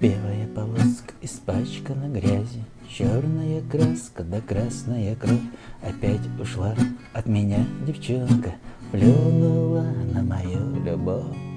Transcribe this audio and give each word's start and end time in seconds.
Белая 0.00 0.46
полоска 0.54 1.12
испачкана 1.22 2.08
грязи, 2.08 2.64
Черная 2.88 3.62
краска 3.62 4.22
да 4.22 4.40
красная 4.40 5.16
кровь 5.16 5.40
Опять 5.82 6.20
ушла 6.40 6.74
от 7.12 7.26
меня 7.26 7.66
девчонка, 7.86 8.54
Плюнула 8.92 9.86
на 10.12 10.22
мою 10.22 10.84
любовь. 10.84 11.47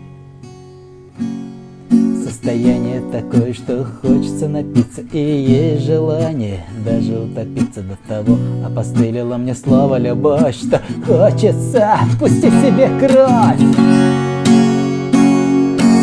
Состояние 2.32 3.02
такое, 3.12 3.54
что 3.54 3.86
хочется 4.02 4.48
напиться. 4.48 5.02
И 5.12 5.20
есть 5.20 5.86
желание 5.86 6.66
даже 6.86 7.20
утопиться 7.20 7.82
до 7.82 7.98
того. 8.08 8.38
Опостылило 8.66 9.36
мне 9.36 9.54
слово 9.54 9.98
любовь, 9.98 10.56
что 10.56 10.82
хочется 11.06 11.98
пустить 12.18 12.54
себе 12.54 12.90
кровь. 13.00 13.60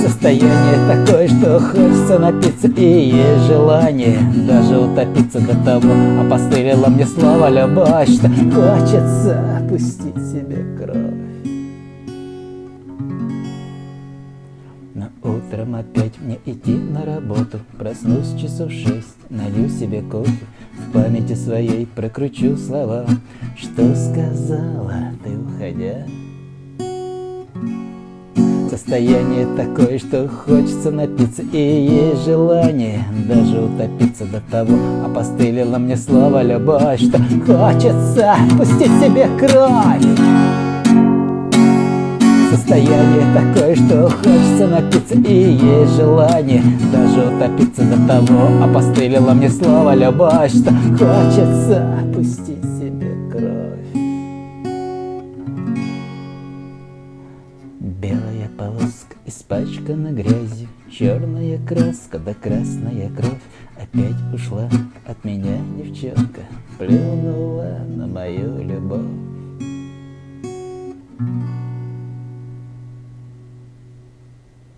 Состояние 0.03 1.06
такое, 1.06 1.29
что 1.29 1.61
хочется 1.61 2.19
напиться. 2.19 2.69
И 2.77 3.09
есть 3.09 3.47
желание 3.47 4.19
даже 4.47 4.79
утопиться 4.79 5.41
до 5.41 5.56
того. 5.65 5.95
Опостылило 6.20 6.89
мне 6.89 7.06
слово 7.06 7.48
любовь, 7.48 8.11
что 8.11 8.29
хочется 8.29 9.62
пустить 9.70 10.31
себе 10.31 10.62
кровь 10.79 11.29
утром 15.48 15.75
опять 15.75 16.19
мне 16.20 16.38
идти 16.47 16.75
на 16.75 17.05
работу. 17.05 17.59
Проснусь 17.79 18.34
часов 18.41 18.70
шесть, 18.70 19.16
налью 19.30 19.69
себе 19.69 20.02
кофе 20.02 20.47
В 20.79 20.93
памяти 20.93 21.34
своей 21.34 21.87
прокручу 21.87 22.56
слова. 22.56 23.06
Что 23.56 23.95
сказала 23.95 25.12
ты, 25.25 25.39
уходя? 25.39 26.06
Состояние 28.70 29.47
такое, 29.56 29.98
что 29.98 30.29
хочется 30.29 30.91
напиться 30.91 31.42
И 31.42 31.56
есть 31.56 32.25
желание 32.25 33.03
даже 33.27 33.62
утопиться 33.62 34.25
до 34.27 34.41
того. 34.51 34.77
Опостылило 35.05 35.78
мне 35.78 35.97
слово 35.97 36.42
любовь, 36.42 37.01
что 37.01 37.19
хочется 37.19 38.36
пустить 38.56 38.92
себе 39.01 39.27
кровь 39.39 40.67
Состояние 42.69 43.24
такое, 43.33 43.74
что 43.77 44.11
хочется 44.11 44.69
напиться 44.69 45.14
И 45.14 45.52
есть 45.52 45.92
желание 45.94 46.62
даже 46.92 47.34
утопиться 47.34 47.83
до 47.83 48.06
того. 48.06 48.62
Опостылило 48.62 49.33
мне 49.33 49.48
слово 49.48 49.94
любовь, 49.94 50.50
что 50.50 50.70
хочется 50.98 52.05
пустить 52.14 52.62
себе 52.62 53.16
кровь. 53.33 54.02
Белая 57.80 58.50
полоска 58.58 59.16
испачкана 59.24 60.08
грязью 60.08 60.69
Черная 60.91 61.58
краска 61.66 62.19
да 62.19 62.34
красная 62.34 63.08
кровь. 63.16 63.41
Опять 63.80 64.34
ушла 64.34 64.69
от 65.06 65.24
меня 65.24 65.56
девчонка 65.78 66.42
Плюнула 66.78 67.78
на 67.89 68.06
мою 68.06 68.48